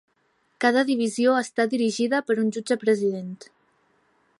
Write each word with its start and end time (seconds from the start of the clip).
Cada 0.63 0.83
divisió 0.87 1.35
està 1.41 1.67
dirigida 1.75 2.23
per 2.31 2.41
un 2.45 2.53
jutge 2.57 2.83
president. 2.87 3.41